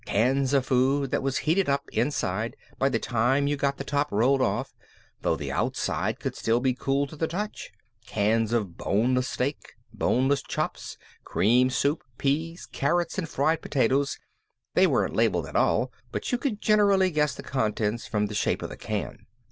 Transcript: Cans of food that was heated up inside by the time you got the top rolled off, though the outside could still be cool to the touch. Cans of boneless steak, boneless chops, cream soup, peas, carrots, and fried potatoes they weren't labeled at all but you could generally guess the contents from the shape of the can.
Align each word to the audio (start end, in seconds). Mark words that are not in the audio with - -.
Cans 0.03 0.51
of 0.55 0.65
food 0.65 1.11
that 1.11 1.21
was 1.21 1.37
heated 1.45 1.69
up 1.69 1.83
inside 1.93 2.57
by 2.79 2.89
the 2.89 2.97
time 2.97 3.45
you 3.45 3.55
got 3.55 3.77
the 3.77 3.83
top 3.83 4.11
rolled 4.11 4.41
off, 4.41 4.73
though 5.21 5.35
the 5.35 5.51
outside 5.51 6.19
could 6.19 6.35
still 6.35 6.59
be 6.59 6.73
cool 6.73 7.05
to 7.05 7.15
the 7.15 7.27
touch. 7.27 7.69
Cans 8.07 8.51
of 8.51 8.77
boneless 8.77 9.27
steak, 9.27 9.73
boneless 9.93 10.41
chops, 10.41 10.97
cream 11.23 11.69
soup, 11.69 12.03
peas, 12.17 12.65
carrots, 12.65 13.19
and 13.19 13.29
fried 13.29 13.61
potatoes 13.61 14.17
they 14.73 14.87
weren't 14.87 15.15
labeled 15.15 15.45
at 15.45 15.55
all 15.55 15.91
but 16.11 16.31
you 16.31 16.39
could 16.39 16.59
generally 16.63 17.11
guess 17.11 17.35
the 17.35 17.43
contents 17.43 18.07
from 18.07 18.25
the 18.25 18.33
shape 18.33 18.63
of 18.63 18.69
the 18.71 18.77
can. 18.77 19.27